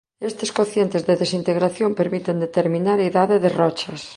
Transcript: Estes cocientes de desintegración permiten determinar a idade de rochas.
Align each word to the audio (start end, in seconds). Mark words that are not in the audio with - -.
Estes 0.29 0.49
cocientes 0.59 1.01
de 1.07 1.15
desintegración 1.21 1.91
permiten 1.99 2.37
determinar 2.45 2.97
a 2.99 3.07
idade 3.11 3.35
de 3.43 3.49
rochas. 3.61 4.01